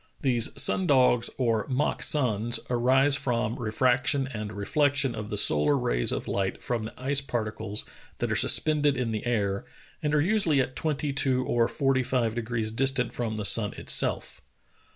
[0.21, 6.11] These sun dogs, or mock suns, arise from refraction and reflection of the solar rays
[6.11, 7.85] of light from the ice particles
[8.17, 9.63] that are sus pended in the air,
[10.01, 14.41] and are usually at twenty two or forty five degrees distant from the sun itself.